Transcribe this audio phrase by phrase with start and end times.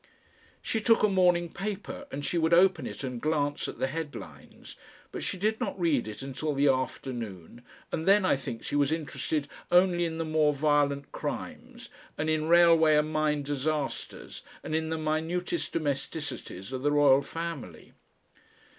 [0.63, 4.75] She took a morning paper, and she would open it and glance at the headlines,
[5.11, 8.91] but she did not read it until the afternoon and then, I think, she was
[8.91, 14.89] interested only in the more violent crimes, and in railway and mine disasters and in
[14.89, 17.93] the minutest domesticities of the Royal Family.